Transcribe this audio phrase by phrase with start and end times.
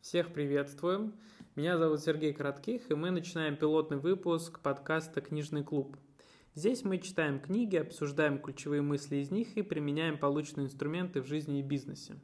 [0.00, 1.12] Всех приветствуем.
[1.56, 5.98] Меня зовут Сергей Коротких, и мы начинаем пилотный выпуск подкаста «Книжный клуб».
[6.54, 11.60] Здесь мы читаем книги, обсуждаем ключевые мысли из них и применяем полученные инструменты в жизни
[11.60, 12.14] и бизнесе.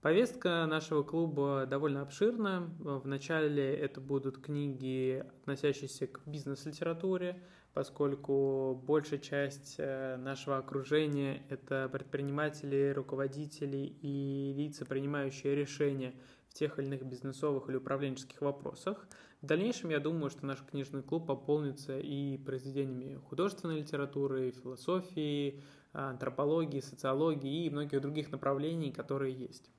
[0.00, 2.68] Повестка нашего клуба довольно обширна.
[2.80, 7.40] Вначале это будут книги, относящиеся к бизнес-литературе,
[7.72, 16.14] поскольку большая часть э, нашего окружения– это предприниматели, руководители и лица, принимающие решения
[16.54, 19.06] тех или иных бизнесовых или управленческих вопросах.
[19.42, 25.60] В дальнейшем я думаю, что наш книжный клуб пополнится и произведениями художественной литературы, философии,
[25.92, 29.70] антропологии, социологии и многих других направлений, которые есть.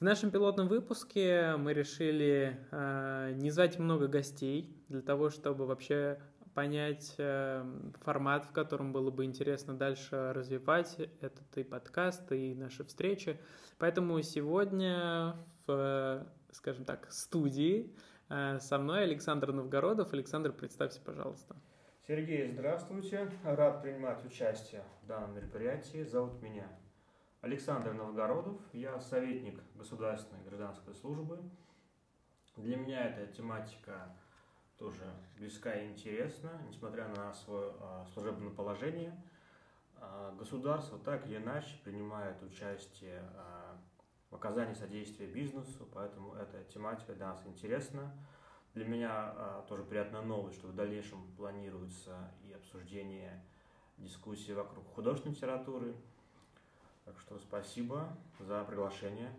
[0.00, 6.18] В нашем пилотном выпуске мы решили э, не звать много гостей для того, чтобы вообще
[6.54, 7.64] понять э,
[8.00, 13.38] формат, в котором было бы интересно дальше развивать этот и подкаст, и наши встречи.
[13.78, 17.94] Поэтому сегодня в, скажем так, студии
[18.28, 20.12] э, со мной Александр Новгородов.
[20.12, 21.56] Александр, представься, пожалуйста.
[22.06, 23.30] Сергей, здравствуйте.
[23.44, 26.04] Рад принимать участие в данном мероприятии.
[26.04, 26.66] Зовут меня
[27.42, 28.56] Александр Новгородов.
[28.72, 31.38] Я советник государственной гражданской службы.
[32.56, 34.14] Для меня эта тематика
[34.78, 35.04] тоже
[35.36, 39.14] близка и интересна, несмотря на свое э, служебное положение.
[39.98, 43.61] Э, государство так или иначе принимает участие э,
[44.32, 48.12] в оказании содействия бизнесу, поэтому эта тематика для нас интересна.
[48.74, 53.44] Для меня э, тоже приятная новость, что в дальнейшем планируется и обсуждение
[53.98, 55.94] дискуссии вокруг художественной литературы.
[57.04, 58.08] Так что спасибо
[58.40, 59.30] за приглашение.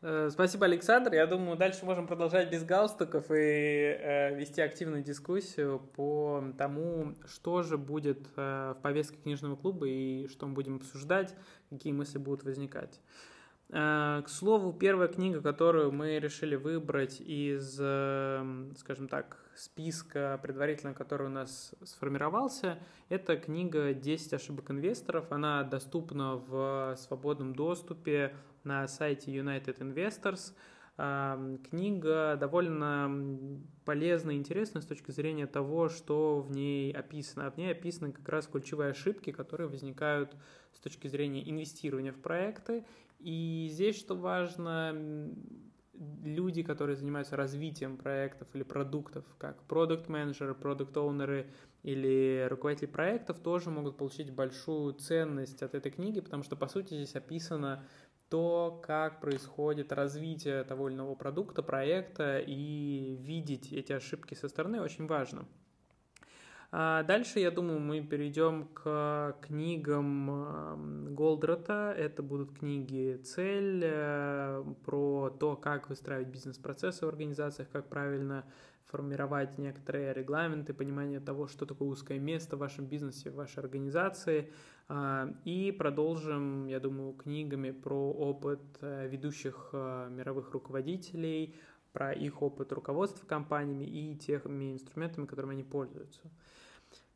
[0.00, 1.12] Э, спасибо, Александр.
[1.12, 7.62] Я думаю, дальше можем продолжать без галстуков и э, вести активную дискуссию по тому, что
[7.62, 11.34] же будет э, в повестке книжного клуба и что мы будем обсуждать,
[11.68, 13.00] какие мысли будут возникать.
[13.70, 20.94] Э, к слову, первая книга, которую мы решили выбрать из, э, скажем так, списка предварительно,
[20.94, 22.78] который у нас сформировался,
[23.10, 25.30] это книга «10 ошибок инвесторов».
[25.30, 28.34] Она доступна в свободном доступе
[28.64, 30.54] на сайте United Investors.
[31.70, 37.48] Книга довольно полезная и интересная с точки зрения того, что в ней описано.
[37.52, 40.34] В ней описаны как раз ключевые ошибки, которые возникают
[40.72, 42.84] с точки зрения инвестирования в проекты.
[43.18, 45.32] И здесь, что важно,
[46.22, 51.50] люди, которые занимаются развитием проектов или продуктов, как продукт-менеджеры, продукт-оунеры
[51.82, 56.94] или руководители проектов, тоже могут получить большую ценность от этой книги, потому что, по сути,
[56.94, 57.84] здесь описано
[58.28, 64.80] то, как происходит развитие того или иного продукта, проекта, и видеть эти ошибки со стороны
[64.80, 65.48] очень важно.
[66.70, 71.94] А дальше, я думаю, мы перейдем к книгам Голдрата.
[71.96, 78.44] Это будут книги «Цель», э, про то, как выстраивать бизнес-процессы в организациях, как правильно
[78.84, 84.50] формировать некоторые регламенты, понимание того, что такое узкое место в вашем бизнесе, в вашей организации.
[84.88, 91.54] А, и продолжим, я думаю, книгами про опыт э, ведущих э, мировых руководителей,
[91.98, 96.20] про их опыт руководства компаниями и теми инструментами, которыми они пользуются.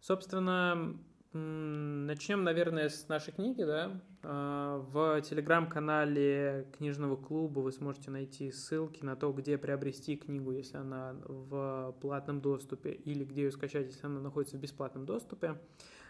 [0.01, 0.99] Собственно,
[1.33, 4.01] начнем, наверное, с нашей книги, да.
[4.25, 10.79] А, в телеграм-канале книжного клуба вы сможете найти ссылки на то, где приобрести книгу, если
[10.79, 15.61] она в платном доступе, или где ее скачать, если она находится в бесплатном доступе.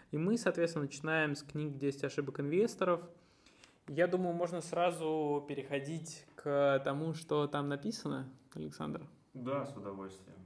[0.09, 3.01] И мы, соответственно, начинаем с книги «10 ошибок инвесторов».
[3.87, 9.07] Я думаю, можно сразу переходить к тому, что там написано, Александр.
[9.33, 10.37] Да, с удовольствием.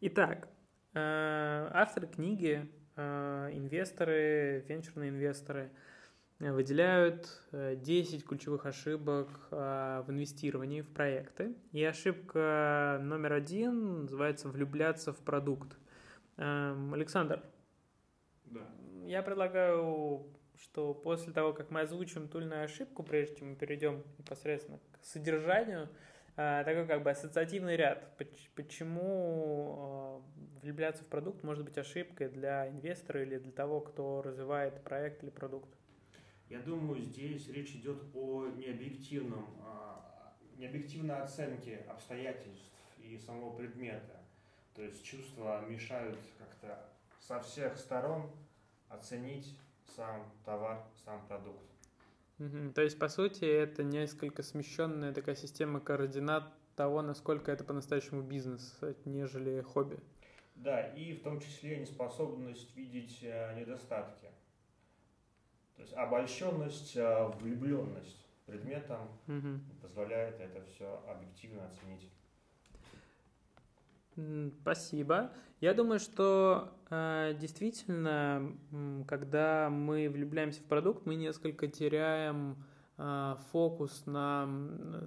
[0.00, 0.48] Итак,
[0.96, 5.70] Э, авторы книги, э, инвесторы, венчурные инвесторы
[6.38, 11.54] э, выделяют 10 ключевых ошибок в инвестировании в проекты.
[11.72, 15.76] И ошибка номер один называется «влюбляться в продукт».
[16.38, 17.42] Эм, Александр,
[18.46, 18.60] да.
[19.04, 20.26] я предлагаю,
[20.60, 24.78] что после того, как мы озвучим ту или иную ошибку, прежде чем мы перейдем непосредственно
[24.92, 25.88] к содержанию,
[26.36, 28.14] а, такой как бы ассоциативный ряд.
[28.54, 30.22] Почему а,
[30.62, 35.30] влюбляться в продукт может быть ошибкой для инвестора или для того, кто развивает проект или
[35.30, 35.68] продукт?
[36.48, 44.20] Я думаю, здесь речь идет о необъективном, а, необъективной оценке обстоятельств и самого предмета.
[44.74, 46.86] То есть чувства мешают как-то
[47.18, 48.30] со всех сторон
[48.88, 49.58] оценить
[49.94, 51.64] сам товар, сам продукт.
[52.38, 52.72] Угу.
[52.74, 58.78] То есть, по сути, это несколько смещенная такая система координат того, насколько это по-настоящему бизнес,
[59.04, 59.98] нежели хобби.
[60.56, 64.26] Да, и в том числе неспособность видеть э, недостатки.
[65.76, 69.60] То есть обольщенность, э, влюбленность предметом, Мгм.
[69.82, 72.10] позволяет это все объективно оценить.
[74.62, 75.30] Спасибо.
[75.60, 78.52] Я думаю, что э, действительно,
[79.06, 82.56] когда мы влюбляемся в продукт, мы несколько теряем
[82.96, 84.48] э, фокус на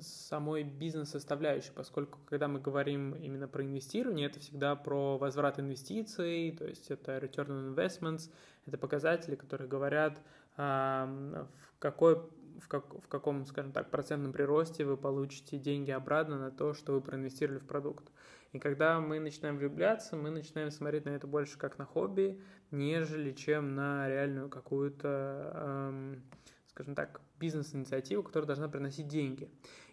[0.02, 6.66] самой бизнес-составляющей, поскольку когда мы говорим именно про инвестирование, это всегда про возврат инвестиций, то
[6.66, 8.32] есть это return on investments,
[8.66, 10.20] это показатели, которые говорят,
[10.58, 12.22] а, в какой
[12.60, 16.94] в, как, в каком, скажем так, процентном приросте вы получите деньги обратно на то, что
[16.94, 18.12] вы проинвестировали в продукт.
[18.52, 22.42] И когда мы начинаем влюбляться, мы начинаем смотреть на это больше как на хобби,
[22.72, 26.24] нежели чем на реальную какую-то, эм,
[26.68, 29.50] скажем так, бизнес-инициативу, которая должна приносить деньги.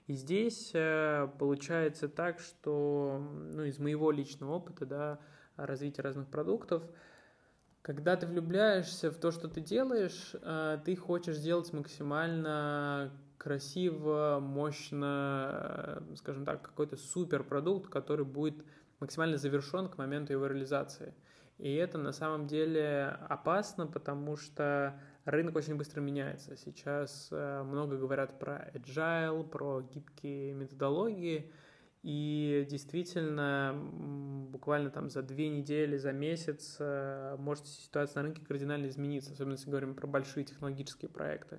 [0.07, 3.21] И здесь э, получается так, что,
[3.53, 5.19] ну, из моего личного опыта, да,
[5.57, 6.85] развития разных продуктов,
[7.87, 16.01] когда ты влюбляешься в то, что ты делаешь, э, ты хочешь сделать максимально красиво, мощно,
[16.01, 18.65] э, скажем так, какой-то супер продукт, который будет
[18.99, 21.15] максимально завершен к моменту его реализации.
[21.59, 26.57] И это на самом деле опасно, потому что рынок очень быстро меняется.
[26.57, 31.53] Сейчас э, много говорят про agile, про гибкие методологии,
[32.07, 33.75] и действительно,
[34.53, 39.55] буквально там за две недели, за месяц э, может ситуация на рынке кардинально измениться, особенно
[39.55, 41.59] если говорим про большие технологические проекты.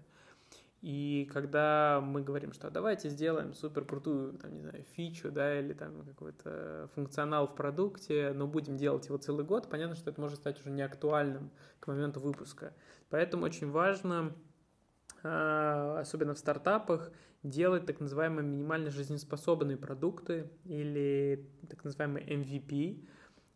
[0.81, 5.73] И когда мы говорим, что давайте сделаем супер крутую, там, не знаю, фичу, да, или
[5.73, 10.37] там какой-то функционал в продукте, но будем делать его целый год, понятно, что это может
[10.37, 11.51] стать уже не актуальным
[11.81, 12.73] к моменту выпуска.
[13.09, 14.33] Поэтому очень важно,
[15.23, 17.11] особенно в стартапах,
[17.43, 23.05] делать так называемые минимально жизнеспособные продукты или так называемый MVP,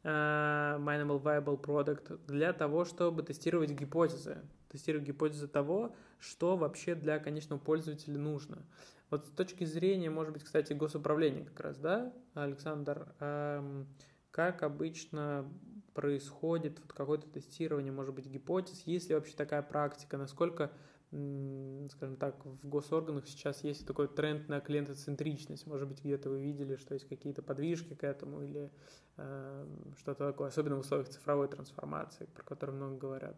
[0.03, 4.37] Minimal Viable Product, для того, чтобы тестировать гипотезы.
[4.69, 8.65] Тестировать гипотезы того, что вообще для конечного пользователя нужно.
[9.09, 13.87] Вот с точки зрения, может быть, кстати, госуправления как раз, да, Александр, эм,
[14.31, 15.45] как обычно
[15.93, 20.71] происходит вот какое-то тестирование, может быть, гипотез, есть ли вообще такая практика, насколько
[21.11, 25.67] скажем так, в госорганах сейчас есть такой тренд на клиентоцентричность.
[25.67, 28.71] Может быть, где-то вы видели, что есть какие-то подвижки к этому или
[29.17, 29.67] э,
[29.97, 33.35] что-то такое, особенно в условиях цифровой трансформации, про которую много говорят.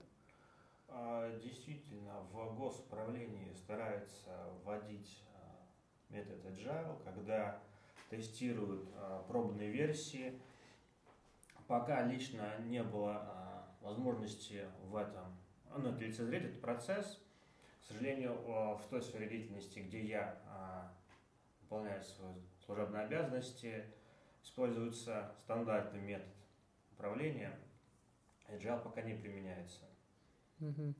[0.88, 4.30] А, действительно, в госуправлении стараются
[4.64, 7.60] вводить а, метод Agile, когда
[8.12, 10.40] тестируют а, пробные версии.
[11.68, 15.26] Пока лично не было возможности в этом
[15.76, 17.23] ну, лицезреть этот процесс,
[17.84, 20.94] к сожалению, в той сфере деятельности, где я а,
[21.62, 22.36] выполняю свои
[22.66, 23.84] служебные обязанности,
[24.42, 26.34] используется стандартный метод
[26.92, 27.60] управления.
[28.48, 29.82] Agile пока не применяется.
[30.60, 30.94] Угу.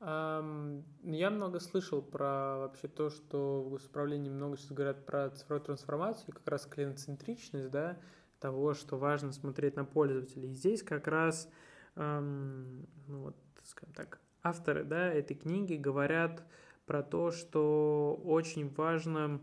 [0.00, 6.34] Я много слышал про вообще то, что в госуправлении много сейчас говорят про цифровую трансформацию,
[6.34, 7.98] как раз клиент-центричность, да,
[8.38, 10.50] того, что важно смотреть на пользователей.
[10.50, 11.50] И здесь как раз,
[11.96, 16.42] um, ну вот, скажем так, авторы да, этой книги говорят
[16.86, 19.40] про то, что очень важно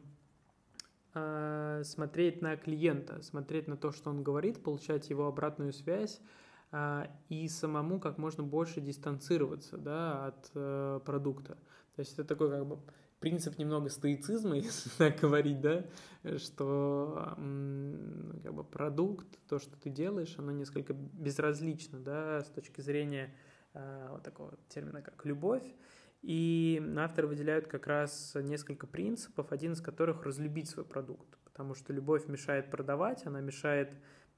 [1.14, 6.20] э, смотреть на клиента, смотреть на то, что он говорит, получать его обратную связь
[6.72, 11.58] э, и самому как можно больше дистанцироваться да, от э, продукта.
[11.96, 12.80] То есть это такой как бы
[13.20, 15.86] принцип немного стоицизма, если так говорить, да,
[16.38, 17.36] что
[18.44, 23.34] как бы продукт, то, что ты делаешь, оно несколько безразлично, да, с точки зрения
[24.10, 25.64] вот такого термина, как любовь.
[26.26, 31.94] И авторы выделяют как раз несколько принципов, один из которых разлюбить свой продукт, потому что
[31.94, 33.92] любовь мешает продавать, она мешает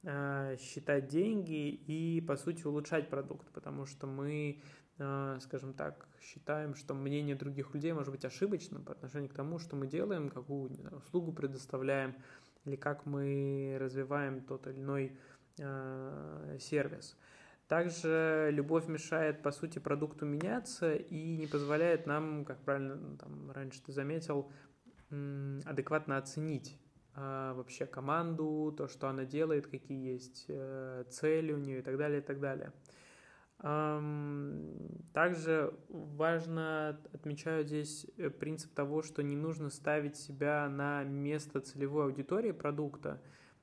[0.03, 4.61] э, считать деньги и, по сути, улучшать продукт, потому что мы,
[4.97, 9.57] э, скажем так, считаем, что мнение других людей может быть ошибочным по отношению к тому,
[9.57, 12.15] что мы делаем, какую услугу предоставляем
[12.65, 15.17] или как мы развиваем тот или иной
[15.57, 17.15] э, сервис.
[17.67, 23.51] Также любовь мешает, по сути, продукту меняться и не позволяет нам, как правильно ну, там,
[23.51, 24.49] раньше ты заметил,
[25.09, 26.79] адекватно оценить
[27.13, 31.97] а, вообще команду, то, что она делает, какие есть э, цели у нее и так
[31.97, 32.71] далее, и так далее.
[35.13, 42.05] Также важно, отмечаю здесь э, принцип того, что не нужно ставить себя на место целевой
[42.05, 43.19] аудитории продукта,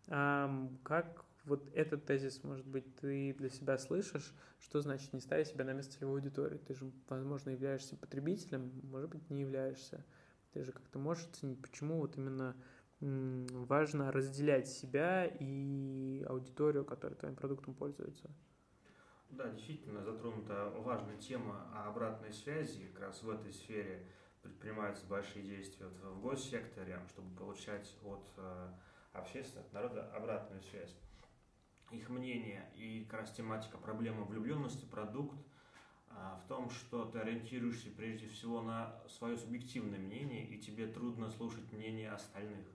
[0.07, 5.65] как вот этот тезис, может быть, ты для себя слышишь, что значит не ставить себя
[5.65, 6.59] на место целевой аудитории?
[6.59, 10.05] Ты же, возможно, являешься потребителем, может быть, не являешься.
[10.53, 12.57] Ты же как-то можешь оценить, почему вот именно
[13.01, 18.31] важно разделять себя и аудиторию, которая твоим продуктом пользуется.
[19.31, 22.87] Да, действительно, затронута важная тема обратной связи.
[22.95, 24.07] Как раз в этой сфере
[24.43, 28.69] предпринимаются большие действия в госсекторе, чтобы получать от э,
[29.13, 30.95] общественного народа обратную связь.
[31.95, 35.39] Их мнение и как раз тематика проблемы влюбленности, продукт
[36.11, 41.31] а, в том, что ты ориентируешься прежде всего на свое субъективное мнение, и тебе трудно
[41.31, 42.67] слушать мнение остальных.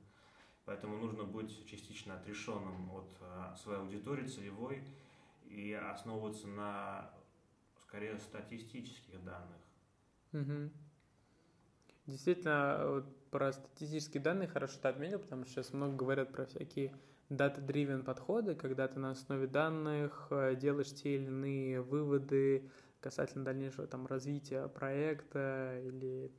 [0.66, 4.84] Поэтому нужно быть частично отрешенным от а, своей аудитории целевой
[5.46, 7.12] и основываться на
[7.82, 9.58] скорее статистических данных.
[10.32, 10.72] Угу.
[12.06, 16.94] Действительно, вот про статистические данные хорошо ты отметил, потому что сейчас много говорят про всякие
[17.30, 22.70] data-driven подходы, когда ты на основе данных э, делаешь те или иные выводы
[23.00, 26.32] касательно дальнейшего там, развития проекта или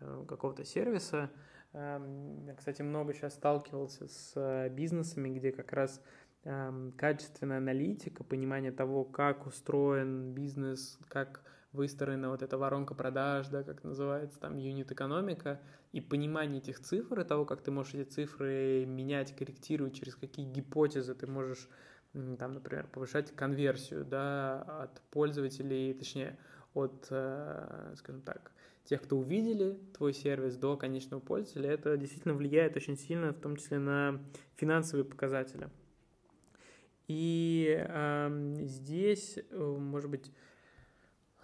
[0.00, 1.30] э, какого-то сервиса.
[1.72, 6.00] Эм, я, кстати, много сейчас сталкивался с э, бизнесами, где как раз
[6.44, 11.42] эм, качественная аналитика, понимание того, как устроен бизнес, как
[11.72, 15.60] выстроена вот эта воронка продаж, да, как называется, там, юнит-экономика,
[15.92, 20.46] и понимание этих цифр, и того, как ты можешь эти цифры менять, корректировать, через какие
[20.46, 21.68] гипотезы ты можешь,
[22.12, 26.38] там, например, повышать конверсию, да, от пользователей, точнее,
[26.74, 28.52] от, э, скажем так,
[28.84, 33.56] тех, кто увидели твой сервис, до конечного пользователя, это действительно влияет очень сильно, в том
[33.56, 34.20] числе на
[34.56, 35.68] финансовые показатели.
[37.06, 40.30] И э, здесь, может быть,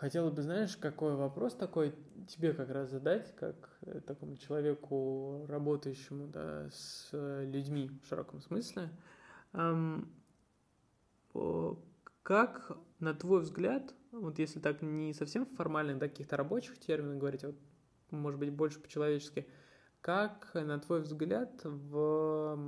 [0.05, 1.95] Хотела бы, знаешь, какой вопрос такой
[2.29, 8.43] тебе как раз задать, как э, такому человеку, работающему да, с э, людьми в широком
[8.43, 8.91] смысле.
[12.23, 17.45] Как, на твой взгляд, вот если так не совсем формально, да, каких-то рабочих терминов говорить,
[17.45, 17.57] а вот,
[18.11, 19.49] может быть, больше по-человечески,
[20.03, 22.59] как, на твой взгляд, в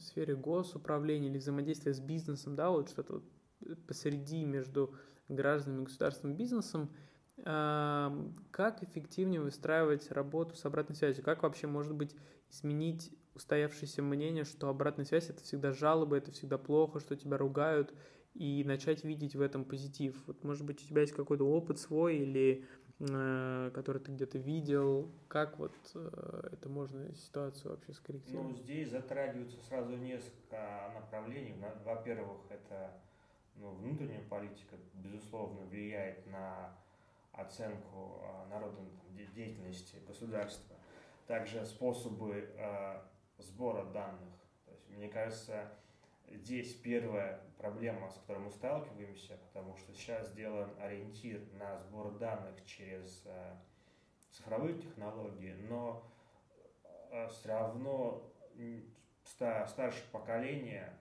[0.00, 4.92] сфере госуправления или взаимодействия с бизнесом, да, вот что-то вот посреди между
[5.34, 6.90] гражданами, государственным бизнесом,
[7.36, 11.24] как эффективнее выстраивать работу с обратной связью?
[11.24, 12.14] Как вообще, может быть,
[12.50, 17.94] изменить устоявшееся мнение, что обратная связь– это всегда жалобы, это всегда плохо, что тебя ругают,
[18.34, 20.22] и начать видеть в этом позитив?
[20.26, 22.66] Вот, может быть, у тебя есть какой-то опыт свой или
[23.00, 28.50] э, который ты где-то видел, как вот э, это можно ситуацию вообще скорректировать?
[28.50, 31.54] Ну, здесь затрагиваются сразу несколько направлений.
[31.84, 32.92] Во-первых, это
[33.56, 36.76] ну, внутренняя политика, безусловно, влияет на
[37.32, 38.86] оценку а, народной
[39.34, 40.76] деятельности государства.
[41.26, 43.00] Также способы э,
[43.38, 44.34] сбора данных.
[44.66, 45.72] То есть, мне кажется,
[46.28, 52.62] здесь первая проблема, с которой мы сталкиваемся, потому что сейчас сделан ориентир на сбор данных
[52.66, 53.56] через э,
[54.30, 56.02] цифровые технологии, но
[57.10, 58.28] э, все равно
[59.24, 60.92] старшее поколение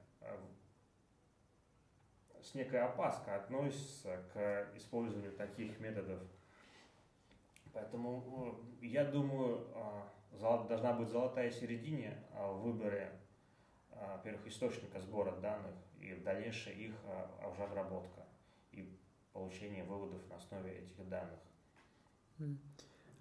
[2.43, 6.19] с некой опаской относится к использованию таких методов.
[7.74, 13.12] Поэтому э, я думаю, э, должна быть золотая середина э, в выборе,
[13.91, 16.93] во-первых, источника сбора данных и дальнейшая их
[17.51, 18.25] уже обработка
[18.71, 18.98] и
[19.31, 21.39] получение выводов на основе этих данных.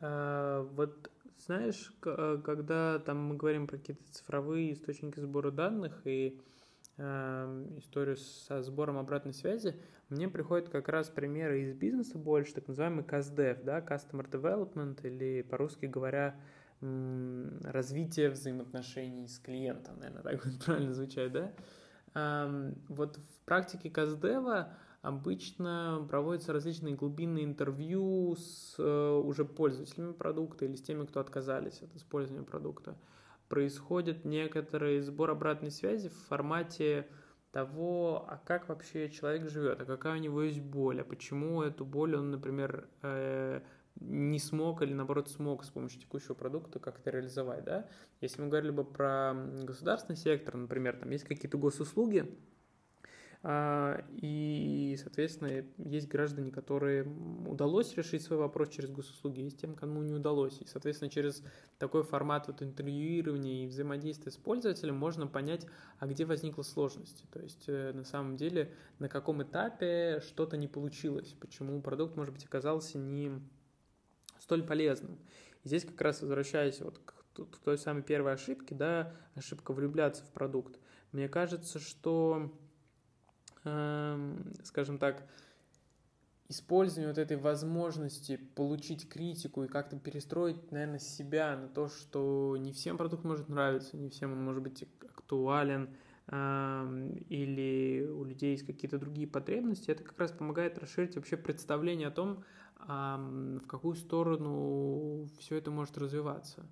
[0.00, 6.40] А, вот знаешь, когда там мы говорим про какие-то цифровые источники сбора данных и
[6.98, 9.74] историю со сбором обратной связи,
[10.10, 15.42] мне приходят как раз примеры из бизнеса больше, так называемый CastDev, да, Customer Development, или
[15.42, 16.38] по-русски говоря,
[16.80, 21.52] развитие взаимоотношений с клиентом, наверное, так будет правильно звучать, да?
[22.14, 24.66] Эм, вот в практике CastDev
[25.02, 31.82] обычно проводятся различные глубинные интервью с э, уже пользователями продукта или с теми, кто отказались
[31.82, 32.96] от использования продукта
[33.50, 37.08] происходит некоторый сбор обратной связи в формате
[37.50, 41.84] того, а как вообще человек живет, а какая у него есть боль, а почему эту
[41.84, 43.60] боль он, например, э,
[43.96, 47.88] не смог или наоборот смог с помощью текущего продукта как-то реализовать, да?
[48.20, 52.38] Если мы говорили бы про государственный сектор, например, там есть какие-то госуслуги,
[53.42, 57.04] и, соответственно, есть граждане, которые
[57.46, 60.60] удалось решить свой вопрос через госуслуги, есть тем, кому не удалось.
[60.60, 61.42] И, соответственно, через
[61.78, 65.66] такой формат вот интервьюирования и взаимодействия с пользователем можно понять,
[65.98, 67.24] а где возникла сложность.
[67.32, 72.34] То есть, э, на самом деле, на каком этапе что-то не получилось, почему продукт, может
[72.34, 73.32] быть, оказался не
[74.38, 75.18] столь полезным.
[75.64, 80.30] И здесь как раз возвращаясь вот к той самой первой ошибке, да, ошибка влюбляться в
[80.30, 80.78] продукт.
[81.12, 82.52] Мне кажется, что
[83.62, 85.26] скажем так,
[86.48, 92.72] использование вот этой возможности получить критику и как-то перестроить, наверное, себя на то, что не
[92.72, 95.90] всем продукт может нравиться, не всем он может быть актуален,
[96.26, 102.08] эм, или у людей есть какие-то другие потребности, это как раз помогает расширить вообще представление
[102.08, 102.44] о том,
[102.86, 106.66] в какую сторону все это может развиваться.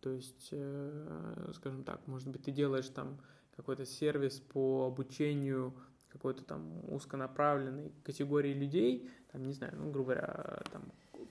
[0.00, 3.20] То есть, э, скажем так, может быть, ты делаешь там
[3.56, 5.72] какой-то сервис по обучению
[6.12, 10.82] какой-то там узконаправленной категории людей, там, не знаю, ну, грубо говоря, там,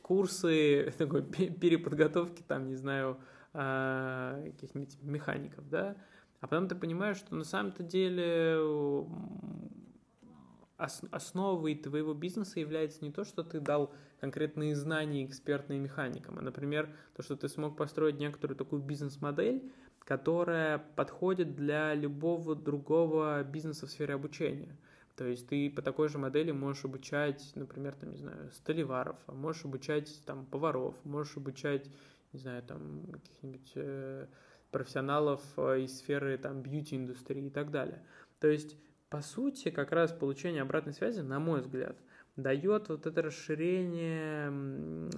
[0.01, 3.19] курсы такой переподготовки, там, не знаю,
[3.53, 5.95] а, каких-нибудь механиков, да,
[6.39, 8.59] а потом ты понимаешь, что на самом-то деле
[10.77, 16.89] основой твоего бизнеса является не то, что ты дал конкретные знания экспертные механикам, а, например,
[17.15, 19.71] то, что ты смог построить некоторую такую бизнес-модель,
[20.03, 24.77] которая подходит для любого другого бизнеса в сфере обучения.
[25.15, 29.34] То есть ты по такой же модели можешь обучать, например, там, не знаю, столеваров, а
[29.34, 31.88] можешь обучать там поваров, можешь обучать,
[32.34, 34.27] не знаю, там каких-нибудь э,
[34.72, 38.01] профессионалов э, из сферы там бьюти-индустрии и так далее.
[38.39, 38.77] То есть
[39.12, 41.98] по сути, как раз получение обратной связи, на мой взгляд,
[42.38, 44.50] дает вот это расширение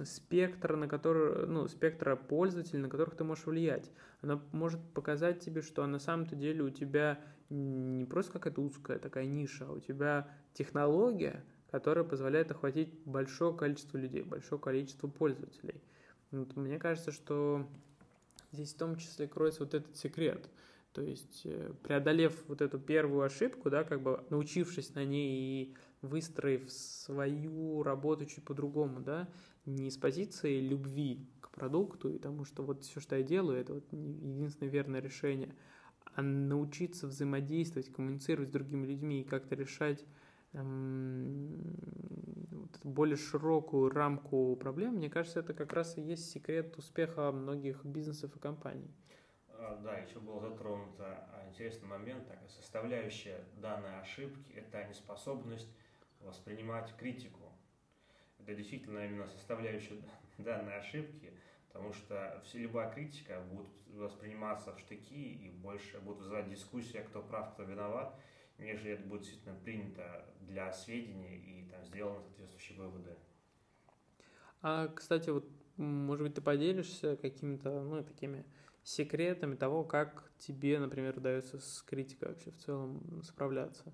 [0.04, 3.88] спектра, на который, ну, спектра пользователей, на которых ты можешь влиять.
[4.24, 9.26] Оно может показать тебе, что на самом-то деле у тебя не просто какая-то узкая такая
[9.26, 15.82] ниша, а у тебя технология, которая позволяет охватить большое количество людей, большое количество пользователей.
[16.30, 17.68] Вот мне кажется, что
[18.50, 20.48] здесь в том числе кроется вот этот секрет–
[20.94, 25.74] то есть, э, преодолев вот эту первую ошибку, да, как бы научившись на ней и
[26.02, 29.28] выстроив свою работу чуть по-другому, да,
[29.66, 33.92] не с позиции любви продукту и тому, что вот все, что я делаю, это вот
[33.92, 35.54] единственное верное решение,
[36.14, 40.04] а научиться взаимодействовать, коммуницировать с другими людьми и как-то решать
[40.52, 41.76] эм,
[42.82, 48.36] более широкую рамку проблем, мне кажется, это как раз и есть секрет успеха многих бизнесов
[48.36, 48.90] и компаний.
[49.48, 55.70] А, да, еще был затронут а, интересный момент, такая составляющая данной ошибки– это неспособность
[56.20, 57.52] воспринимать критику.
[58.46, 59.96] Это действительно именно составляющая
[60.38, 61.32] данной ошибки,
[61.72, 67.22] потому что все, любая критика будет восприниматься в штыки и больше будет вызывать дискуссия, кто
[67.22, 68.14] прав, кто виноват,
[68.58, 73.16] нежели это будет действительно принято для сведения и там сделаны соответствующие выводы.
[74.62, 78.44] А, кстати, вот, может быть, ты поделишься какими-то, ну, такими
[78.82, 83.92] секретами того, как тебе, например, удается с критикой вообще в целом справляться.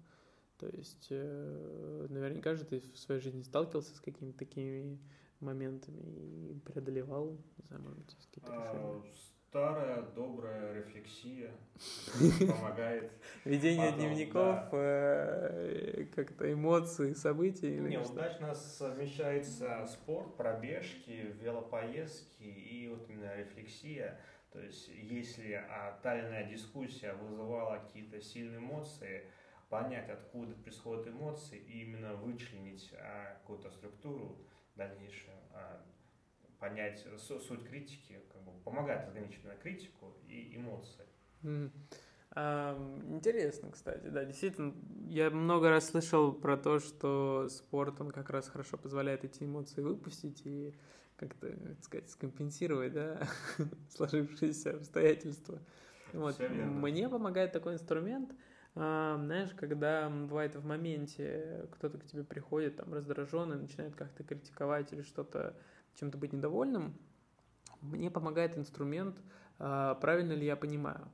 [0.60, 4.98] То есть, э, наверняка же ты в своей жизни сталкивался с какими-то такими
[5.40, 6.02] моментами
[6.50, 9.14] и преодолевал, не знаю, может быть, какие-то а, решения.
[9.48, 11.50] Старая добрая рефлексия
[12.46, 13.10] помогает.
[13.46, 23.08] Ведение дневников, э, как-то эмоции, события или Не, удачно совмещается спорт, пробежки, велопоездки и вот
[23.08, 24.20] именно рефлексия.
[24.52, 25.64] То есть, если
[26.02, 29.24] тайная дискуссия вызывала какие-то сильные эмоции,
[29.70, 34.36] понять, откуда происходят эмоции, и именно вычленить а, какую-то структуру
[34.76, 35.80] дальнейшую, а,
[36.58, 41.06] понять суть критики, как бы помогает ограничить критику и эмоции.
[41.42, 41.70] Mm.
[43.08, 44.72] Интересно, кстати, да, действительно,
[45.08, 49.80] я много раз слышал про то, что спорт, он как раз хорошо позволяет эти эмоции
[49.80, 50.72] выпустить и
[51.16, 53.26] как-то, так сказать, скомпенсировать, да,
[53.90, 55.58] сложившиеся обстоятельства.
[56.12, 56.38] Вот.
[56.38, 58.30] Мне помогает такой инструмент,
[58.74, 65.02] знаешь, когда бывает в моменте кто-то к тебе приходит там раздраженный, начинает как-то критиковать или
[65.02, 65.56] что-то,
[65.94, 66.94] чем-то быть недовольным,
[67.80, 69.16] мне помогает инструмент,
[69.58, 71.08] а, правильно ли я понимаю.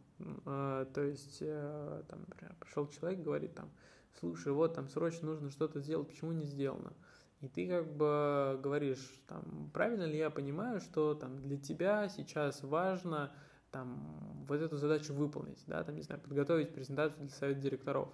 [0.45, 3.71] А, то есть, э, там, например, пришел человек, говорит там,
[4.19, 6.93] слушай, вот там срочно нужно что-то сделать, почему не сделано?
[7.41, 12.63] И ты как бы говоришь, там, правильно ли я понимаю, что там для тебя сейчас
[12.63, 13.31] важно
[13.77, 18.09] там вот эту задачу выполнить, да, там, не знаю, подготовить презентацию для совета директоров.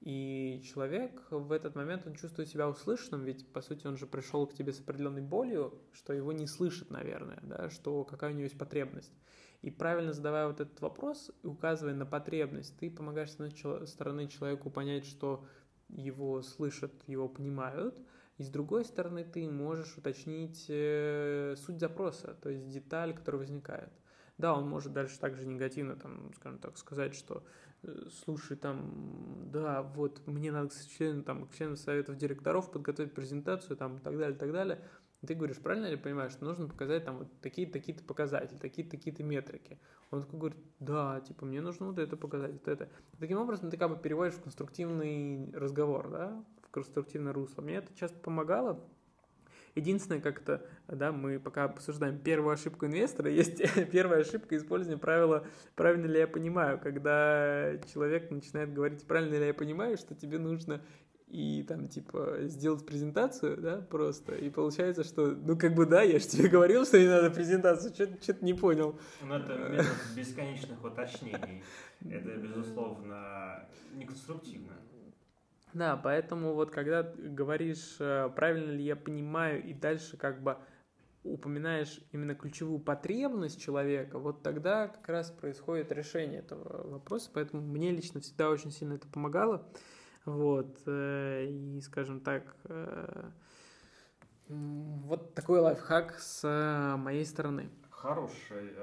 [0.00, 4.46] И человек в этот момент, он чувствует себя услышанным, ведь, по сути, он же пришел
[4.46, 8.44] к тебе с определенной болью, что его не слышит, наверное, да, что какая у него
[8.44, 9.12] есть потребность.
[9.62, 14.70] И правильно задавая вот этот вопрос и указывая на потребность, ты помогаешь с стороны человеку
[14.70, 15.44] понять, что
[15.88, 17.98] его слышат, его понимают,
[18.38, 23.90] и с другой стороны, ты можешь уточнить э, суть запроса, то есть деталь, которая возникает.
[24.38, 27.44] Да, он может дальше также негативно, там, скажем так, сказать, что
[27.82, 33.14] э, слушай, там, да, вот мне надо к членам, там, к членам советов директоров подготовить
[33.14, 34.80] презентацию, там, и так далее, и так далее.
[35.22, 38.90] И ты говоришь, правильно ли понимаешь, что нужно показать там вот такие-то, такие-то показатели, такие-то,
[38.90, 39.78] такие-то метрики.
[40.10, 42.90] Он такой говорит, да, типа, мне нужно вот это показать, вот это.
[43.14, 47.62] И таким образом ты как бы переводишь в конструктивный разговор, да, конструктивное русло.
[47.62, 48.84] Мне это часто помогало.
[49.74, 56.06] Единственное, как-то, да, мы пока обсуждаем первую ошибку инвестора, есть первая ошибка использования правила «правильно
[56.06, 60.80] ли я понимаю», когда человек начинает говорить «правильно ли я понимаю», что тебе нужно
[61.34, 66.20] и там, типа, сделать презентацию, да, просто, и получается, что, ну, как бы, да, я
[66.20, 68.96] же тебе говорил, что не надо презентацию, что-то не понял.
[69.20, 71.64] Ну, это метод бесконечных уточнений.
[72.08, 74.74] Это, безусловно, неконструктивно.
[75.74, 80.56] Да, поэтому вот когда говоришь, э, правильно ли я понимаю, и дальше как бы
[81.24, 87.90] упоминаешь именно ключевую потребность человека, вот тогда как раз происходит решение этого вопроса, поэтому мне
[87.90, 89.68] лично всегда очень сильно это помогало.
[90.24, 93.30] Вот, э, и, скажем так, э,
[94.46, 97.68] вот такой лайфхак с моей стороны.
[97.90, 98.74] Хороший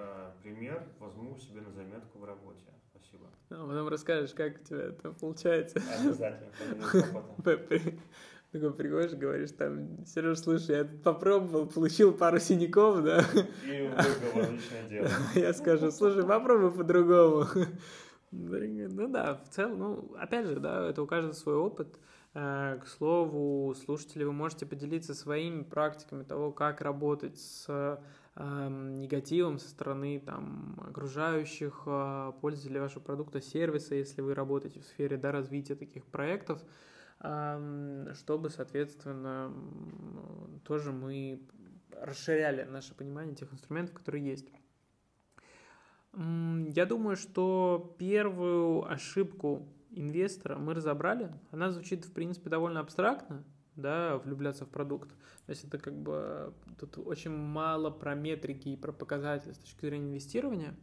[0.44, 2.66] пример, возьму себе на заметку в работе.
[3.12, 3.30] Спасибо.
[3.50, 5.82] А потом расскажешь, как у тебя это получается.
[6.00, 6.52] Обязательно.
[8.52, 13.24] Такой приходишь, говоришь, там, Сереж, слушай, я попробовал, получил пару синяков, да.
[13.65, 15.08] И выговор личное дело.
[15.36, 17.45] Я скажу, слушай, попробуй по-другому.
[18.32, 21.97] Ну да, в целом, ну, опять же, да, это у каждого свой опыт.
[22.34, 28.02] Э, к слову, слушатели, вы можете поделиться своими практиками того, как работать с
[28.38, 35.17] негативом со стороны там, окружающих э, пользователей вашего продукта, сервиса, если вы работаете в сфере
[35.17, 36.63] да, развития таких проектов,
[37.20, 39.54] э, чтобы, соответственно,
[40.63, 41.41] тоже мы
[41.91, 44.50] расширяли наше понимание тех инструментов, которые есть.
[46.13, 51.34] Я думаю, что первую ошибку инвестора мы разобрали.
[51.52, 53.44] Она звучит, в принципе, довольно абстрактно,
[53.82, 55.10] да, влюбляться в продукт.
[55.46, 59.86] То есть это как бы тут очень мало про метрики и про показатели с точки
[59.86, 60.76] зрения инвестирования.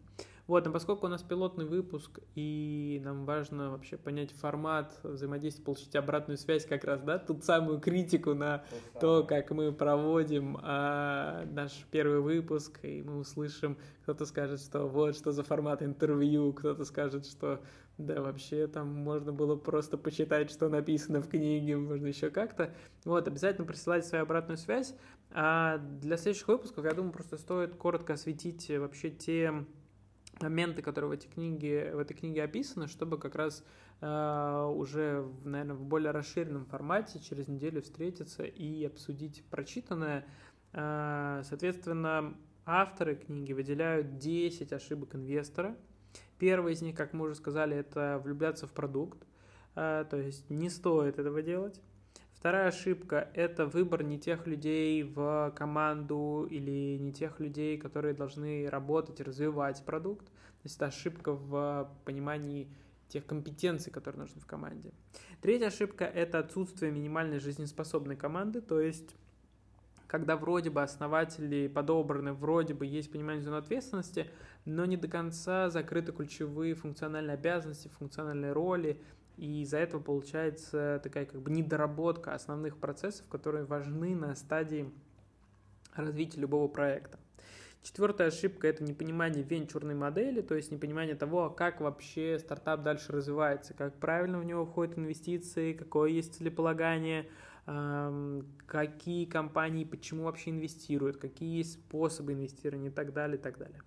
[0.48, 5.94] Вот, но поскольку у нас пилотный выпуск, и нам важно вообще понять формат взаимодействия, получить
[5.94, 8.64] обратную связь как раз, да, тут самую критику на
[8.98, 15.16] то, как мы проводим а, наш первый выпуск, и мы услышим, кто-то скажет, что вот
[15.16, 17.60] что за формат интервью, кто-то скажет, что
[17.98, 22.72] да, вообще там можно было просто почитать, что написано в книге, можно еще как-то.
[23.04, 24.94] Вот, обязательно присылайте свою обратную связь.
[25.32, 29.52] А для следующих выпусков, я думаю, просто стоит коротко осветить вообще те
[30.40, 33.64] моменты, которые в этой книге, в этой книге описаны, чтобы как раз
[34.00, 40.24] э, уже, наверное, в более расширенном формате через неделю встретиться и обсудить прочитанное.
[40.72, 45.76] Э, соответственно, авторы книги выделяют 10 ошибок инвестора.
[46.38, 49.26] Первый из них, как мы уже сказали, это влюбляться в продукт.
[49.74, 51.80] Э, то есть не стоит этого делать.
[52.34, 58.68] Вторая ошибка– это выбор не тех людей в команду или не тех людей, которые должны
[58.70, 60.26] работать развивать продукт.
[60.26, 62.68] То есть это ошибка в понимании
[63.08, 64.92] тех компетенций, которые нужны в команде.
[65.40, 69.16] Третья ошибка– это отсутствие минимальной жизнеспособной команды, то есть
[70.06, 74.30] когда вроде бы основатели подобраны, вроде бы есть понимание зоны ответственности,
[74.68, 79.00] но не до конца закрыты ключевые функциональные обязанности, функциональные роли,
[79.36, 84.90] и из-за этого получается такая как бы недоработка основных процессов, которые важны на стадии
[85.94, 87.18] развития любого проекта.
[87.82, 93.72] Четвертая ошибка– это непонимание венчурной модели, то есть непонимание того, как вообще стартап дальше развивается,
[93.72, 97.28] как правильно в него входят инвестиции, какое есть целеполагание,
[98.66, 103.80] какие компании почему вообще инвестируют, какие есть способы инвестирования и так далее, и так далее.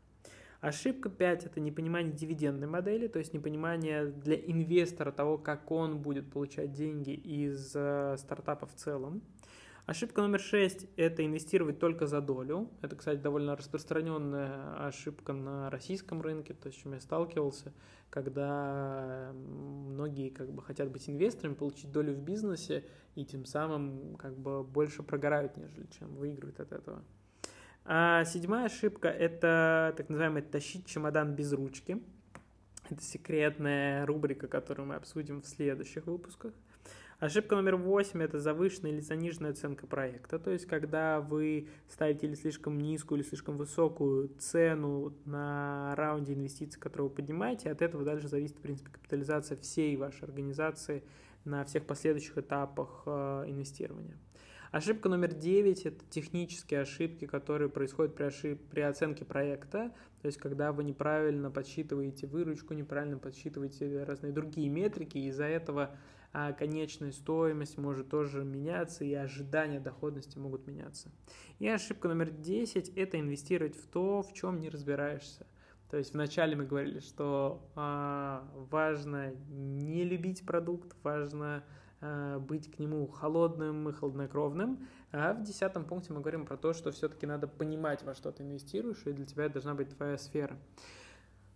[0.61, 6.31] Ошибка 5– это непонимание дивидендной модели, то есть непонимание для инвестора того, как он будет
[6.31, 9.23] получать деньги из э, стартапа в целом.
[9.87, 12.69] Ошибка номер 6– это инвестировать только за долю.
[12.83, 17.73] Это, кстати, довольно распространенная ошибка на российском рынке, то с чем я сталкивался,
[18.11, 24.37] когда многие как бы хотят быть инвесторами, получить долю в бизнесе и тем самым как
[24.37, 27.03] бы больше прогорают, нежели чем выигрывают от этого.
[27.83, 32.01] А седьмая ошибка– это так называемый «тащить чемодан без ручки».
[32.89, 36.53] Это секретная рубрика, которую мы обсудим в следующих выпусках.
[37.19, 40.39] Ошибка номер восемь– это завышенная или заниженная оценка проекта.
[40.39, 46.79] То есть, когда вы ставите или слишком низкую, или слишком высокую цену на раунде инвестиций,
[46.79, 51.03] которые вы поднимаете, от этого дальше зависит, в принципе, капитализация всей вашей организации
[51.45, 54.17] на всех последующих этапах э, инвестирования.
[54.71, 58.61] Ошибка номер 9– это технические ошибки, которые происходят при, ошиб...
[58.69, 59.91] при оценке проекта.
[60.21, 65.95] То есть, когда вы неправильно подсчитываете выручку, неправильно подсчитываете разные другие метрики, из-за этого
[66.33, 71.11] а конечная стоимость может тоже меняться, и ожидания доходности могут меняться.
[71.59, 75.45] И ошибка номер 10– это инвестировать в то, в чем не разбираешься.
[75.89, 81.65] То есть вначале мы говорили, что а, важно не любить продукт, важно
[82.01, 84.87] быть к нему холодным и хладнокровным.
[85.11, 88.43] А в десятом пункте мы говорим про то, что все-таки надо понимать, во что ты
[88.43, 90.57] инвестируешь, и для тебя это должна быть твоя сфера.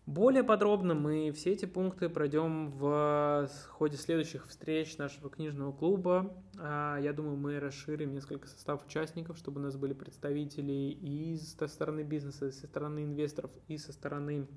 [0.06, 6.32] Более подробно мы все эти пункты пройдем в ходе следующих встреч нашего книжного клуба.
[6.60, 11.68] А, я думаю, мы расширим несколько состав участников, чтобы у нас были представители и со
[11.68, 14.48] стороны бизнеса, и со стороны инвесторов, и со стороны,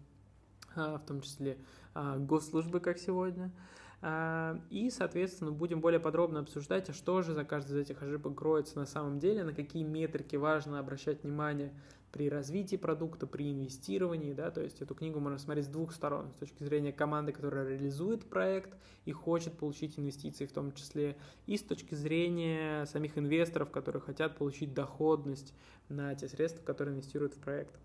[0.75, 1.57] а, в том числе,
[1.95, 3.51] а, госслужбы, как сегодня.
[4.01, 8.79] И, соответственно, будем более подробно обсуждать, а что же за каждой из этих ошибок кроется
[8.79, 11.73] на самом деле, на какие метрики важно обращать внимание
[12.13, 16.31] при развитии продукта, при инвестировании, да, то есть эту книгу можно смотреть с двух сторон,
[16.37, 21.57] с точки зрения команды, которая реализует проект и хочет получить инвестиции в том числе, и
[21.57, 25.53] с точки зрения самих инвесторов, которые хотят получить доходность
[25.89, 27.79] на те средства, которые инвестируют в проект.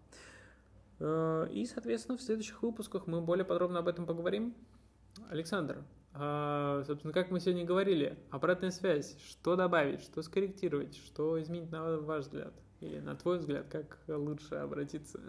[1.00, 4.54] Э, и, соответственно, в следующих выпусках мы более подробно об этом поговорим.
[5.30, 11.72] Александр, а, собственно, как мы сегодня говорили, обратная связь, что добавить, что скорректировать, что изменить
[11.72, 12.54] на ваш взгляд?
[12.82, 15.20] Или на твой взгляд, как лучше обратиться?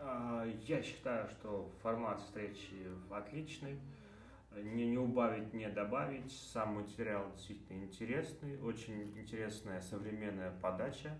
[0.00, 3.78] А, я считаю, что формат встречи отличный.
[4.56, 6.32] Не, не убавить, не добавить.
[6.32, 8.60] Сам материал действительно интересный.
[8.62, 11.18] Очень интересная современная подача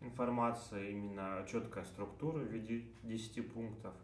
[0.00, 0.90] информации.
[0.90, 3.94] Именно четкая структура в виде 10 пунктов,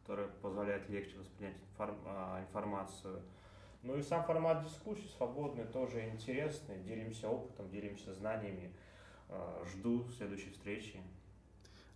[0.00, 3.22] которая позволяет легче воспринять а, информацию.
[3.82, 6.78] Ну и сам формат дискуссии свободный, тоже интересный.
[6.84, 8.72] Делимся опытом, делимся знаниями.
[9.28, 11.00] А, жду следующей встречи.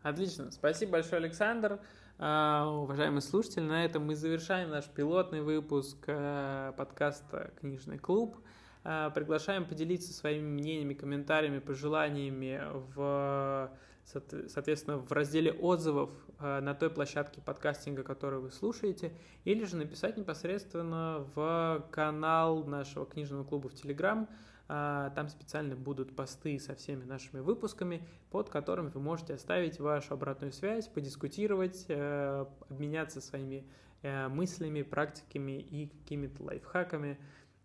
[0.03, 0.51] Отлично.
[0.51, 1.81] Спасибо большое, Александр.
[2.19, 8.37] А, уважаемые слушатели, на этом мы завершаем наш пилотный выпуск э, подкаста «Книжный клуб».
[8.83, 12.63] Приглашаем поделиться своими мнениями, комментариями, пожеланиями
[12.95, 13.69] в,
[14.07, 19.13] соответственно, в разделе отзывов э, на той площадке подкастинга, которую вы слушаете,
[19.45, 24.29] или же написать непосредственно в канал нашего книжного клуба в Телеграм–
[24.69, 30.15] а, там специально будут посты со всеми нашими выпусками, под которыми вы можете оставить вашу
[30.15, 33.65] обратную связь, подискутировать, э, обменяться своими
[34.03, 37.19] э, мыслями, практиками и какими-то лайфхаками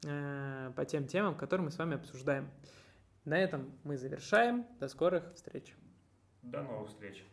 [0.06, 2.52] э, по тем темам, которые мы с вами обсуждаем.
[3.26, 4.68] На этом мы завершаем.
[4.80, 5.76] До скорых встреч.
[6.42, 7.24] До новых встреч.